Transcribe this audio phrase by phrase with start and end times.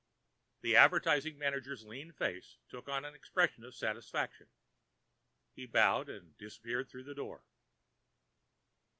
[0.61, 4.47] The advertising manager's lean face took on an expression of satisfaction.
[5.53, 7.43] He bowed and disappeared through the door.